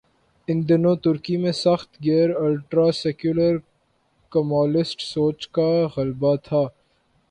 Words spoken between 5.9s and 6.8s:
غلبہ تھا۔